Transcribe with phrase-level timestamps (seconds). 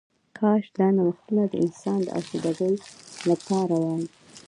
[0.37, 2.75] کاش دا نوښتونه د انسان د آسوده ګۍ
[3.29, 4.05] لپاره وای